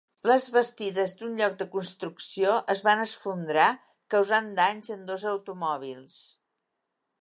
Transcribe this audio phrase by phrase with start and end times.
[0.29, 3.69] Les bastides d'un lloc de construcció es van esfondrar,
[4.15, 6.23] causant danys en dos automòbils.